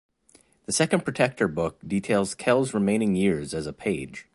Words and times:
The 0.65 0.71
second 0.71 1.05
Protector 1.05 1.47
book 1.47 1.77
details 1.87 2.33
Kel's 2.33 2.73
remaining 2.73 3.13
years 3.15 3.53
as 3.53 3.67
a 3.67 3.71
page. 3.73 4.27